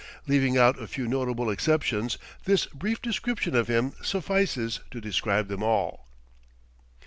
Leaving 0.25 0.57
out 0.57 0.81
a 0.81 0.87
few 0.87 1.07
notable 1.07 1.51
exceptions, 1.51 2.17
this 2.45 2.65
brief 2.65 2.99
description 3.03 3.55
of 3.55 3.67
him 3.67 3.93
suffices 4.01 4.79
to 4.89 4.99
describe 4.99 5.47
them 5.47 5.61
all. 5.61 6.07